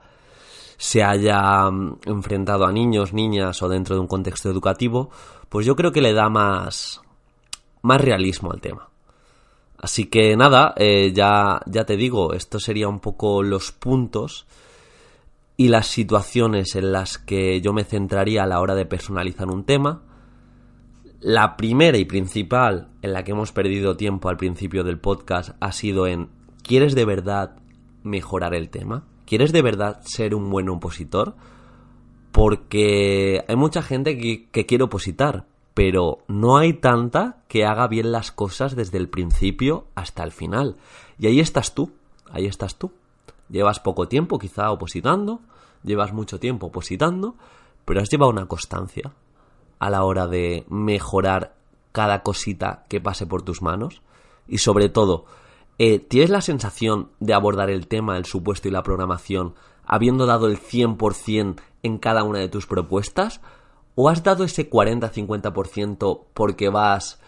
se 0.82 1.04
haya 1.04 1.70
mm, 1.70 2.00
enfrentado 2.06 2.66
a 2.66 2.72
niños, 2.72 3.12
niñas 3.12 3.62
o 3.62 3.68
dentro 3.68 3.94
de 3.94 4.00
un 4.00 4.08
contexto 4.08 4.50
educativo, 4.50 5.10
pues 5.48 5.64
yo 5.64 5.76
creo 5.76 5.92
que 5.92 6.02
le 6.02 6.12
da 6.12 6.28
más, 6.28 7.00
más 7.82 8.00
realismo 8.00 8.50
al 8.50 8.60
tema. 8.60 8.88
Así 9.78 10.06
que 10.06 10.36
nada, 10.36 10.74
eh, 10.76 11.12
ya, 11.14 11.60
ya 11.66 11.84
te 11.84 11.96
digo, 11.96 12.32
esto 12.32 12.58
sería 12.58 12.88
un 12.88 12.98
poco 12.98 13.44
los 13.44 13.70
puntos 13.70 14.44
y 15.56 15.68
las 15.68 15.86
situaciones 15.86 16.74
en 16.74 16.90
las 16.90 17.16
que 17.16 17.60
yo 17.60 17.72
me 17.72 17.84
centraría 17.84 18.42
a 18.42 18.48
la 18.48 18.58
hora 18.58 18.74
de 18.74 18.84
personalizar 18.84 19.50
un 19.50 19.62
tema. 19.62 20.02
La 21.20 21.56
primera 21.56 21.96
y 21.96 22.06
principal 22.06 22.88
en 23.02 23.12
la 23.12 23.22
que 23.22 23.30
hemos 23.30 23.52
perdido 23.52 23.96
tiempo 23.96 24.28
al 24.28 24.36
principio 24.36 24.82
del 24.82 24.98
podcast 24.98 25.50
ha 25.60 25.70
sido 25.70 26.08
en 26.08 26.28
¿quieres 26.64 26.96
de 26.96 27.04
verdad 27.04 27.54
mejorar 28.02 28.56
el 28.56 28.68
tema? 28.68 29.04
¿Quieres 29.32 29.50
de 29.50 29.62
verdad 29.62 30.02
ser 30.04 30.34
un 30.34 30.50
buen 30.50 30.68
opositor? 30.68 31.34
Porque 32.32 33.42
hay 33.48 33.56
mucha 33.56 33.80
gente 33.80 34.18
que, 34.18 34.66
quiere 34.66 34.84
opositar, 34.84 35.46
pero 35.72 36.18
no 36.28 36.58
hay 36.58 36.74
tanta 36.74 37.38
que 37.48 37.64
haga 37.64 37.88
bien 37.88 38.12
las 38.12 38.30
cosas 38.30 38.76
desde 38.76 38.98
el 38.98 39.08
principio 39.08 39.86
hasta 39.94 40.22
el 40.22 40.32
final. 40.32 40.76
Y 41.18 41.28
ahí 41.28 41.40
estás 41.40 41.74
tú, 41.74 41.92
ahí 42.30 42.44
estás 42.44 42.76
tú. 42.76 42.92
Llevas 43.48 43.80
poco 43.80 44.06
tiempo 44.06 44.38
quizá 44.38 44.70
opositando, 44.70 45.40
llevas 45.82 46.12
mucho 46.12 46.38
tiempo 46.38 46.66
opositando, 46.66 47.34
pero 47.86 48.02
has 48.02 48.10
llevado 48.10 48.30
una 48.30 48.44
constancia 48.44 49.14
a 49.78 49.88
la 49.88 50.04
hora 50.04 50.26
de 50.26 50.66
mejorar 50.68 51.54
cada 51.92 52.22
cosita 52.22 52.84
que 52.90 53.00
pase 53.00 53.26
por 53.26 53.40
tus 53.40 53.62
manos 53.62 54.02
y 54.46 54.58
sobre 54.58 54.90
todo, 54.90 55.24
eh, 55.78 55.98
¿tienes 55.98 56.30
la 56.30 56.40
sensación 56.40 57.10
de 57.20 57.34
abordar 57.34 57.70
el 57.70 57.86
tema, 57.86 58.18
el 58.18 58.24
supuesto 58.24 58.68
y 58.68 58.70
la 58.70 58.82
programación 58.82 59.54
habiendo 59.84 60.26
dado 60.26 60.46
el 60.46 60.58
100% 60.58 61.56
en 61.82 61.98
cada 61.98 62.24
una 62.24 62.38
de 62.38 62.48
tus 62.48 62.66
propuestas? 62.66 63.40
¿O 63.94 64.08
has 64.08 64.22
dado 64.22 64.44
ese 64.44 64.70
40-50% 64.70 66.24
porque 66.32 66.68
vas 66.68 67.20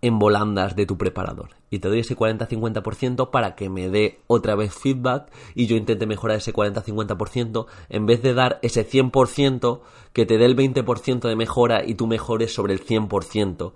en 0.00 0.18
volandas 0.18 0.76
de 0.76 0.86
tu 0.86 0.96
preparador? 0.96 1.50
Y 1.70 1.80
te 1.80 1.88
doy 1.88 2.00
ese 2.00 2.16
40-50% 2.16 3.30
para 3.30 3.54
que 3.54 3.68
me 3.68 3.90
dé 3.90 4.20
otra 4.26 4.54
vez 4.54 4.72
feedback 4.72 5.30
y 5.54 5.66
yo 5.66 5.76
intente 5.76 6.06
mejorar 6.06 6.38
ese 6.38 6.54
40-50% 6.54 7.66
en 7.90 8.06
vez 8.06 8.22
de 8.22 8.32
dar 8.32 8.58
ese 8.62 8.88
100% 8.88 9.80
que 10.14 10.24
te 10.24 10.38
dé 10.38 10.46
el 10.46 10.56
20% 10.56 11.28
de 11.28 11.36
mejora 11.36 11.84
y 11.84 11.94
tú 11.94 12.06
mejores 12.06 12.54
sobre 12.54 12.72
el 12.72 12.84
100% 12.84 13.72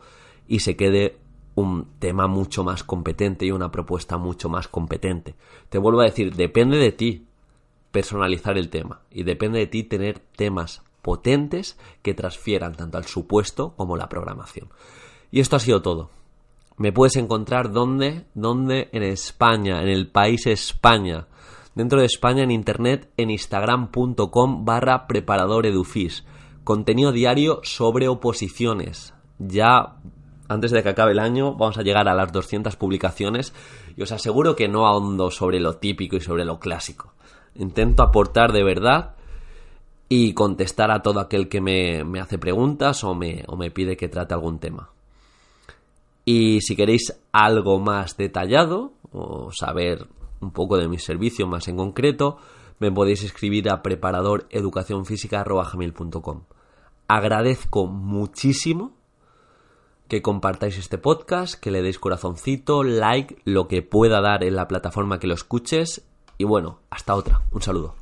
y 0.49 0.61
se 0.61 0.77
quede 0.77 1.19
un 1.55 1.87
tema 1.99 2.27
mucho 2.27 2.65
más 2.65 2.85
competente 2.85 3.47
y 3.47 3.51
una 3.51 3.71
propuesta 3.71 4.17
mucho 4.17 4.49
más 4.49 4.69
competente. 4.69 5.35
Te 5.69 5.79
vuelvo 5.79 6.01
a 6.01 6.05
decir, 6.05 6.35
depende 6.35 6.79
de 6.79 6.93
ti 6.93 7.27
personalizar 7.91 8.57
el 8.57 8.71
tema 8.71 9.03
y 9.11 9.23
depende 9.23 9.59
de 9.59 9.67
ti 9.67 9.85
tener 9.85 10.19
temas 10.19 10.83
potentes 11.03 11.79
que 12.03 12.15
transfieran 12.15 12.75
tanto 12.75 12.97
al 12.97 13.05
supuesto 13.05 13.75
como 13.77 13.97
la 13.97 14.09
programación. 14.09 14.69
Y 15.31 15.41
esto 15.41 15.57
ha 15.57 15.61
sido 15.61 15.83
todo. 15.83 16.11
Me 16.79 16.93
puedes 16.93 17.17
encontrar 17.17 17.71
donde, 17.71 18.25
donde 18.35 18.89
en 18.93 19.03
España, 19.03 19.83
en 19.83 19.89
el 19.89 20.09
país 20.09 20.47
España, 20.47 21.27
dentro 21.75 22.01
de 22.01 22.07
España 22.07 22.43
en 22.43 22.51
internet 22.51 23.11
en 23.17 23.31
instagram.com 23.31 24.65
barra 24.65 25.07
preparador. 25.07 25.67
Contenido 26.65 27.13
diario 27.13 27.61
sobre 27.63 28.09
oposiciones. 28.09 29.15
Ya 29.39 29.97
antes 30.53 30.71
de 30.71 30.83
que 30.83 30.91
acabe 30.91 31.13
el 31.13 31.19
año 31.19 31.55
vamos 31.55 31.79
a 31.79 31.83
llegar 31.83 32.09
a 32.09 32.15
las 32.15 32.33
200 32.33 32.77
publicaciones 32.77 33.55
y 33.97 34.03
os 34.03 34.13
aseguro 34.13 34.57
que 34.57 34.69
no 34.69 34.87
ahondo 34.87 35.31
sobre 35.31 35.61
lo 35.61 35.77
típico 35.77 36.17
y 36.17 36.21
sobre 36.21 36.45
lo 36.45 36.59
clásico. 36.59 37.15
Intento 37.55 38.03
aportar 38.03 38.53
de 38.53 38.65
verdad 38.65 39.15
y 40.09 40.35
contestar 40.35 40.91
a 40.91 41.03
todo 41.03 41.21
aquel 41.21 41.49
que 41.49 41.61
me, 41.61 42.03
hace 42.21 42.39
preguntas 42.39 43.05
o 43.05 43.15
me, 43.15 43.45
o 43.49 43.57
me 43.57 43.71
pide 43.71 43.97
que 43.97 44.09
trate 44.09 44.35
algún 44.35 44.59
tema. 44.59 44.91
Y 46.25 46.61
si 46.61 46.77
queréis 46.77 47.21
algo 47.33 47.81
más 47.81 48.17
detallado 48.17 48.93
o 49.11 49.51
saber 49.53 50.07
un 50.41 50.53
poco 50.53 50.77
de 50.77 50.87
mi 50.89 50.99
servicio 50.99 51.47
más 51.47 51.69
en 51.69 51.77
concreto, 51.77 52.37
me 52.79 52.93
podéis 52.93 53.23
escribir 53.23 53.71
a 53.71 53.83
preparadoreducacionfísica.com. 53.83 56.43
Agradezco 57.09 57.87
muchísimo 57.87 58.93
que 60.13 60.21
compartáis 60.21 60.77
este 60.77 60.99
podcast, 60.99 61.55
que 61.55 61.71
le 61.71 61.81
deis 61.81 61.99
corazoncito, 61.99 62.85
like, 62.85 63.41
lo 63.47 63.67
que 63.67 63.81
pueda 63.81 64.21
dar 64.21 64.45
en 64.45 64.57
la 64.57 64.69
plataforma 64.69 65.19
que 65.19 65.27
lo 65.27 65.33
escuches. 65.33 66.05
Y 66.37 66.45
bueno, 66.45 66.81
hasta 66.91 67.15
otra. 67.15 67.41
Un 67.51 67.63
saludo. 67.63 68.02